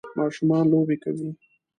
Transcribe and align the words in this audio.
ماشومان 0.19 0.63
لوبې 0.71 0.95
کوي 1.03 1.29